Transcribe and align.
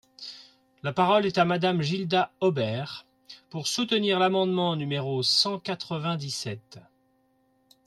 La 0.81 0.93
parole 0.93 1.27
est 1.27 1.37
à 1.37 1.45
Madame 1.45 1.83
Gilda 1.83 2.31
Hobert, 2.39 3.05
pour 3.51 3.67
soutenir 3.67 4.17
l’amendement 4.17 4.75
numéro 4.75 5.21
cent 5.21 5.59
quatre-vingt-dix-sept. 5.59 6.79